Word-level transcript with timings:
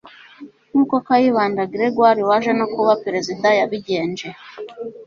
nk 0.69 0.75
uko 0.83 0.95
kayibanda 1.07 1.61
gregoire 1.73 2.21
waje 2.29 2.51
no 2.59 2.65
kuba 2.73 2.93
perezida 3.03 3.47
yabigenje 3.59 4.27